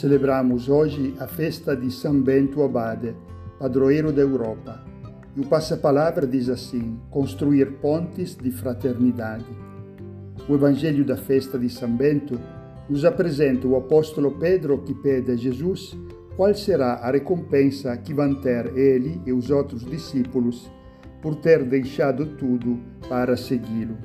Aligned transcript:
Celebramos 0.00 0.70
hoje 0.70 1.14
a 1.20 1.26
festa 1.26 1.76
de 1.76 1.90
São 1.90 2.22
Bento 2.22 2.62
Abade, 2.62 3.14
padroeiro 3.58 4.10
da 4.10 4.22
Europa. 4.22 4.82
E 5.36 5.40
o 5.42 5.46
passa-palavra 5.46 6.26
diz 6.26 6.48
assim: 6.48 6.98
construir 7.10 7.70
pontes 7.82 8.34
de 8.34 8.50
fraternidade. 8.50 9.44
O 10.48 10.54
Evangelho 10.54 11.04
da 11.04 11.18
festa 11.18 11.58
de 11.58 11.68
São 11.68 11.94
Bento 11.94 12.40
nos 12.88 13.04
apresenta 13.04 13.68
o 13.68 13.76
apóstolo 13.76 14.38
Pedro 14.38 14.78
que 14.78 14.94
pede 14.94 15.32
a 15.32 15.36
Jesus 15.36 15.94
qual 16.34 16.54
será 16.54 16.94
a 16.94 17.10
recompensa 17.10 17.94
que 17.98 18.14
vão 18.14 18.34
ter 18.36 18.74
ele 18.74 19.20
e 19.26 19.34
os 19.34 19.50
outros 19.50 19.84
discípulos 19.84 20.72
por 21.20 21.34
ter 21.34 21.62
deixado 21.62 22.24
tudo 22.38 22.80
para 23.06 23.36
segui-lo. 23.36 23.98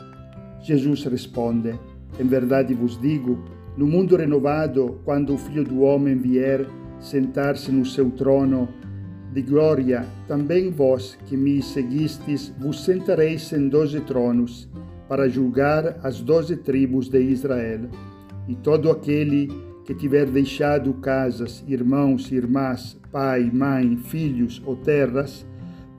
Jesus 0.62 1.06
responde: 1.06 1.74
Em 2.20 2.28
verdade 2.28 2.74
vos 2.74 3.00
digo, 3.00 3.42
no 3.78 3.86
mundo 3.86 4.16
renovado, 4.16 5.00
quando 5.04 5.34
o 5.34 5.38
Filho 5.38 5.64
do 5.64 5.82
Homem 5.82 6.16
vier 6.16 6.66
sentar-se 7.00 7.72
no 7.72 7.86
seu 7.86 8.10
trono 8.10 8.70
de 9.34 9.42
glória, 9.42 10.06
também 10.28 10.72
vós 10.72 11.18
que 11.26 11.36
me 11.36 11.62
seguistes 11.62 12.54
vos 12.58 12.86
sentareis 12.86 13.52
em 13.52 13.68
doze 13.68 14.00
tronos, 14.00 14.70
para 15.10 15.28
julgar 15.28 16.00
as 16.04 16.22
doze 16.22 16.56
tribos 16.56 17.10
de 17.10 17.20
Israel. 17.20 17.82
E 18.48 18.56
todo 18.56 18.90
aquele 18.90 19.50
que 19.84 19.94
tiver 19.94 20.26
deixado 20.26 20.94
casas, 20.96 21.64
irmãos, 21.68 22.32
irmãs, 22.32 22.98
pai, 23.12 23.52
mãe, 23.54 23.98
filhos 23.98 24.64
ou 24.66 24.78
terras, 24.78 25.46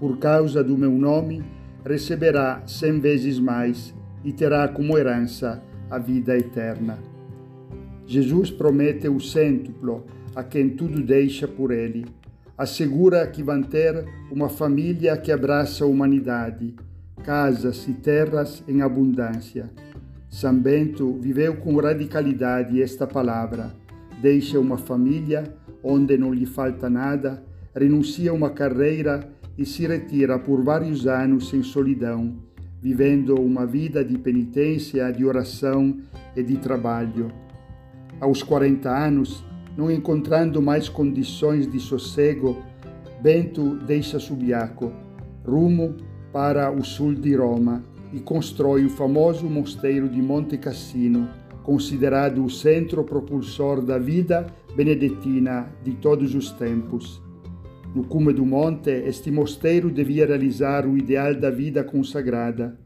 por 0.01 0.19
causa 0.19 0.65
do 0.65 0.77
meu 0.77 0.93
nome, 0.93 1.45
receberá 1.85 2.63
cem 2.67 2.99
vezes 2.99 3.39
mais 3.39 3.95
e 4.25 4.33
terá 4.33 4.67
como 4.67 4.99
herança 4.99 5.63
a 5.91 5.99
vida 5.99 6.37
eterna. 6.37 7.16
Jesus 8.07 8.51
promete 8.51 9.09
o 9.09 9.21
cêntuplo 9.21 10.07
a 10.35 10.45
quem 10.45 10.71
tudo 10.71 11.03
deixa 11.03 11.49
por 11.49 11.71
ele. 11.73 12.07
Assegura 12.57 13.27
que 13.27 13.43
vão 13.43 13.63
ter 13.63 14.05
uma 14.31 14.49
família 14.49 15.17
que 15.17 15.33
abraça 15.33 15.85
a 15.85 15.87
humanidade, 15.87 16.75
casas 17.25 17.87
e 17.89 17.93
terras 17.93 18.63
em 18.69 18.81
abundância. 18.81 19.71
São 20.29 20.57
Bento 20.57 21.15
viveu 21.21 21.57
com 21.57 21.77
radicalidade 21.77 22.81
esta 22.81 23.07
palavra. 23.07 23.75
Deixa 24.21 24.61
uma 24.61 24.79
família 24.79 25.45
onde 25.83 26.17
não 26.17 26.33
lhe 26.33 26.47
falta 26.47 26.89
nada, 26.89 27.43
renuncia 27.75 28.31
a 28.31 28.35
uma 28.35 28.51
carreira 28.51 29.29
e 29.57 29.65
se 29.65 29.87
retira 29.87 30.39
por 30.39 30.63
vários 30.63 31.07
anos 31.07 31.53
em 31.55 31.63
solidão, 31.63 32.37
vivendo 32.81 33.35
uma 33.35 33.67
vida 33.67 34.05
de 34.05 34.19
penitência, 34.19 35.11
de 35.11 35.25
oração 35.25 35.97
e 36.35 36.43
de 36.43 36.57
trabalho. 36.57 37.46
Aos 38.21 38.43
40 38.43 38.89
anos, 38.89 39.45
não 39.77 39.91
encontrando 39.91 40.63
mais 40.63 40.89
condições 40.89 41.71
de 41.71 41.79
sossego, 41.79 42.57
Bento 43.21 43.77
deixa 43.87 44.19
Subiaco, 44.19 44.93
rumo 45.45 45.97
para 46.33 46.71
o 46.71 46.83
sul 46.83 47.15
de 47.15 47.35
Roma 47.35 47.83
e 48.13 48.21
constrói 48.21 48.85
o 48.85 48.91
famoso 48.91 49.47
mosteiro 49.47 50.09
de 50.09 50.23
Monte 50.23 50.57
Cassino, 50.57 51.29
considerado 51.63 52.45
o 52.45 52.49
centro 52.49 53.05
propulsor 53.05 53.83
da 53.83 53.99
vida 53.99 54.47
benedetina 54.75 55.69
de 55.83 55.93
todos 55.95 56.35
os 56.35 56.51
tempos. 56.53 57.21
No 57.95 58.05
cume 58.05 58.33
do 58.33 58.45
monte, 58.45 58.91
este 58.91 59.31
mosteiro 59.31 59.91
devia 59.91 60.27
realizar 60.27 60.87
o 60.87 60.97
ideal 60.97 61.35
da 61.35 61.51
vida 61.51 61.83
consagrada, 61.83 62.79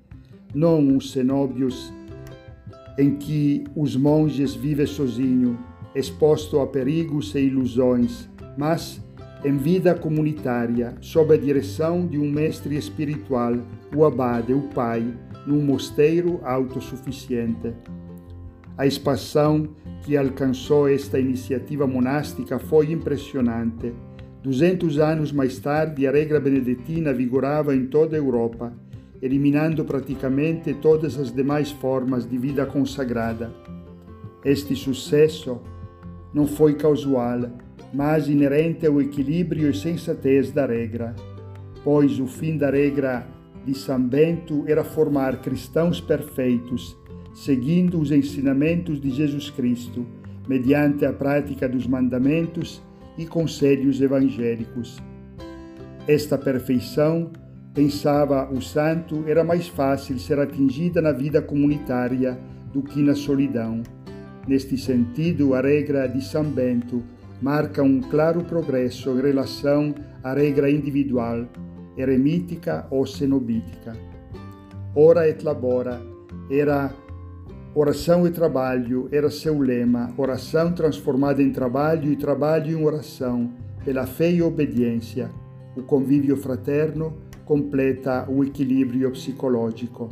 não 0.54 0.96
os 0.96 1.12
cenóbios 1.12 1.92
em 2.98 3.16
que 3.16 3.64
os 3.74 3.96
monges 3.96 4.55
vivem 4.55 4.86
sozinhos, 4.86 5.56
exposto 5.94 6.60
a 6.60 6.66
perigos 6.66 7.34
e 7.34 7.41
ilusões, 7.41 8.28
mas 8.56 9.02
em 9.44 9.56
vida 9.56 9.94
comunitária, 9.94 10.94
sob 11.00 11.34
a 11.34 11.37
direção 11.37 12.06
de 12.06 12.19
um 12.19 12.31
mestre 12.31 12.76
espiritual, 12.76 13.54
o 13.94 14.04
abade, 14.04 14.53
o 14.53 14.62
pai, 14.69 15.03
num 15.47 15.62
mosteiro 15.62 16.41
autossuficiente. 16.44 17.72
A 18.76 18.87
expansão 18.87 19.69
que 20.03 20.16
alcançou 20.16 20.88
esta 20.88 21.19
iniciativa 21.19 21.87
monástica 21.87 22.59
foi 22.59 22.93
impressionante. 22.93 23.93
Duzentos 24.43 24.98
anos 24.98 25.32
mais 25.32 25.59
tarde, 25.59 26.06
a 26.06 26.10
regra 26.10 26.41
beneditina 26.41 27.12
vigorava 27.12 27.75
em 27.75 27.87
toda 27.87 28.16
a 28.16 28.19
Europa, 28.19 28.72
eliminando 29.22 29.84
praticamente 29.84 30.72
todas 30.75 31.19
as 31.19 31.32
demais 31.32 31.70
formas 31.70 32.28
de 32.28 32.38
vida 32.38 32.64
consagrada. 32.64 33.53
Este 34.44 34.75
sucesso 34.75 35.60
não 36.32 36.47
foi 36.47 36.75
casual, 36.75 37.50
mas 37.92 38.28
inerente 38.28 38.86
ao 38.86 39.00
equilíbrio 39.00 39.70
e 39.70 39.75
sensatez 39.75 40.50
da 40.50 40.64
regra, 40.64 41.14
pois 41.84 42.19
o 42.19 42.26
fim 42.26 42.56
da 42.56 42.70
regra 42.70 43.26
de 43.64 43.75
São 43.76 44.00
Bento 44.00 44.64
era 44.66 44.82
formar 44.82 45.41
cristãos 45.42 46.00
perfeitos, 46.00 46.97
seguindo 47.34 48.00
os 48.00 48.10
ensinamentos 48.10 49.00
de 49.00 49.10
Jesus 49.10 49.50
Cristo, 49.50 50.06
mediante 50.48 51.04
a 51.04 51.12
prática 51.12 51.69
dos 51.69 51.87
mandamentos 51.87 52.82
e 53.19 53.26
conselhos 53.26 54.00
evangélicos. 54.00 54.98
Esta 56.08 56.38
perfeição, 56.38 57.31
pensava 57.75 58.50
o 58.50 58.60
santo, 58.60 59.25
era 59.26 59.44
mais 59.44 59.69
fácil 59.69 60.19
ser 60.19 60.38
atingida 60.38 61.00
na 61.00 61.12
vida 61.12 61.41
comunitária 61.41 62.38
do 62.72 62.82
que 62.82 63.00
na 63.03 63.14
solidão. 63.14 63.82
Neste 64.47 64.76
sentido, 64.76 65.54
a 65.54 65.60
regra 65.60 66.06
de 66.08 66.22
São 66.25 66.44
Bento 66.44 67.03
marca 67.41 67.82
um 67.82 68.00
claro 68.00 68.42
progresso 68.44 69.10
em 69.10 69.20
relação 69.20 69.94
à 70.22 70.32
regra 70.32 70.70
individual, 70.70 71.47
eremítica 71.97 72.86
ou 72.91 73.06
cenobítica. 73.06 73.97
Ora 74.94 75.28
et 75.28 75.42
labora 75.42 76.00
era 76.50 76.92
oração 77.75 78.26
e 78.26 78.31
trabalho, 78.31 79.08
era 79.12 79.31
seu 79.31 79.58
lema, 79.60 80.12
oração 80.16 80.72
transformada 80.72 81.41
em 81.41 81.52
trabalho 81.52 82.10
e 82.10 82.16
trabalho 82.16 82.76
em 82.76 82.84
oração, 82.84 83.52
pela 83.84 84.06
fé 84.06 84.31
e 84.32 84.42
obediência. 84.42 85.31
O 85.76 85.82
convívio 85.82 86.37
fraterno 86.37 87.14
completa 87.50 88.31
o 88.31 88.44
equilíbrio 88.44 89.11
psicológico. 89.11 90.09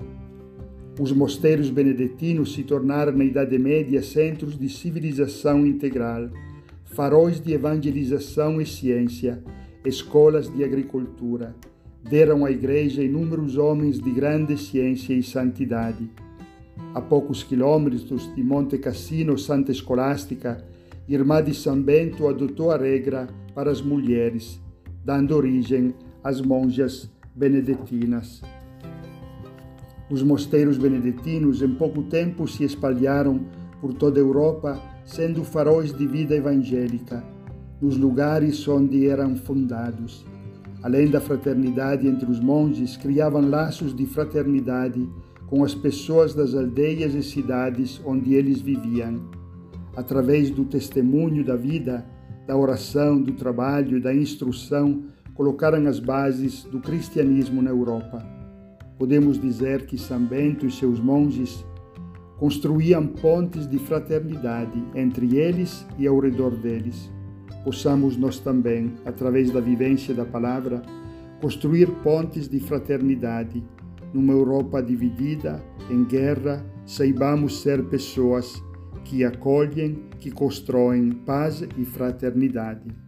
Os 0.98 1.12
mosteiros 1.12 1.70
benedetinos 1.70 2.52
se 2.52 2.64
tornaram 2.64 3.12
na 3.12 3.22
Idade 3.22 3.56
Média 3.56 4.02
centros 4.02 4.58
de 4.58 4.68
civilização 4.68 5.64
integral, 5.64 6.30
faróis 6.84 7.40
de 7.40 7.52
evangelização 7.52 8.60
e 8.60 8.66
ciência, 8.66 9.40
escolas 9.84 10.52
de 10.52 10.64
agricultura. 10.64 11.54
Deram 12.02 12.44
à 12.44 12.50
Igreja 12.50 13.04
inúmeros 13.04 13.56
homens 13.56 14.00
de 14.00 14.10
grande 14.10 14.58
ciência 14.58 15.14
e 15.14 15.22
santidade. 15.22 16.10
A 16.92 17.00
poucos 17.00 17.44
quilômetros 17.44 18.34
de 18.34 18.42
Monte 18.42 18.78
Cassino, 18.78 19.38
Santa 19.38 19.70
Escolástica, 19.70 20.64
irmã 21.08 21.40
de 21.40 21.54
São 21.54 21.80
Bento 21.80 22.26
adotou 22.26 22.72
a 22.72 22.76
regra 22.76 23.28
para 23.54 23.70
as 23.70 23.80
mulheres, 23.80 24.60
dando 25.04 25.36
origem 25.36 25.94
às 26.24 26.40
monjas 26.40 27.08
benedetinas. 27.38 28.42
Os 30.10 30.24
mosteiros 30.24 30.76
beneditinos 30.76 31.62
em 31.62 31.72
pouco 31.72 32.02
tempo 32.02 32.48
se 32.48 32.64
espalharam 32.64 33.42
por 33.80 33.94
toda 33.94 34.18
a 34.18 34.22
Europa, 34.22 34.82
sendo 35.04 35.44
faróis 35.44 35.96
de 35.96 36.04
vida 36.04 36.34
evangélica, 36.34 37.22
nos 37.80 37.96
lugares 37.96 38.66
onde 38.66 39.06
eram 39.06 39.36
fundados. 39.36 40.26
Além 40.82 41.08
da 41.08 41.20
fraternidade 41.20 42.08
entre 42.08 42.28
os 42.28 42.40
monges, 42.40 42.96
criavam 42.96 43.48
laços 43.48 43.94
de 43.94 44.04
fraternidade 44.04 45.08
com 45.46 45.62
as 45.62 45.74
pessoas 45.74 46.34
das 46.34 46.54
aldeias 46.54 47.14
e 47.14 47.22
cidades 47.22 48.00
onde 48.04 48.34
eles 48.34 48.60
viviam. 48.60 49.20
Através 49.96 50.50
do 50.50 50.64
testemunho 50.64 51.44
da 51.44 51.54
vida, 51.54 52.04
da 52.46 52.56
oração, 52.56 53.20
do 53.20 53.32
trabalho, 53.32 54.00
da 54.00 54.14
instrução, 54.14 55.04
colocaram 55.38 55.86
as 55.86 55.98
bases 55.98 56.64
do 56.64 56.80
cristianismo 56.80 57.62
na 57.62 57.70
Europa 57.70 58.38
podemos 58.98 59.40
dizer 59.40 59.86
que 59.86 59.96
São 59.96 60.20
Bento 60.20 60.66
e 60.66 60.70
seus 60.70 60.98
monges 60.98 61.64
construíam 62.36 63.06
pontes 63.06 63.66
de 63.66 63.78
fraternidade 63.78 64.82
entre 64.94 65.36
eles 65.38 65.86
e 65.96 66.06
ao 66.06 66.18
redor 66.18 66.50
deles. 66.56 67.10
Possamos 67.64 68.16
nós 68.16 68.38
também, 68.38 68.94
através 69.04 69.50
da 69.50 69.60
vivência 69.60 70.12
da 70.14 70.24
palavra, 70.24 70.82
construir 71.40 71.86
pontes 72.02 72.48
de 72.48 72.60
fraternidade. 72.60 73.62
Numa 74.12 74.32
Europa 74.32 74.82
dividida, 74.82 75.62
em 75.90 76.04
guerra, 76.04 76.64
saibamos 76.86 77.60
ser 77.60 77.84
pessoas 77.84 78.62
que 79.04 79.24
acolhem, 79.24 80.04
que 80.18 80.30
constroem 80.30 81.12
paz 81.12 81.62
e 81.76 81.84
fraternidade. 81.84 83.07